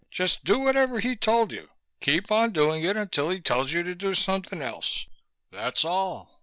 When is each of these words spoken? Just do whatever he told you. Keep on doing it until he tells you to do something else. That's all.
Just 0.09 0.43
do 0.43 0.57
whatever 0.57 0.99
he 0.99 1.15
told 1.15 1.51
you. 1.51 1.69
Keep 1.99 2.31
on 2.31 2.53
doing 2.53 2.83
it 2.83 2.97
until 2.97 3.29
he 3.29 3.39
tells 3.39 3.71
you 3.71 3.83
to 3.83 3.93
do 3.93 4.15
something 4.15 4.59
else. 4.59 5.05
That's 5.51 5.85
all. 5.85 6.39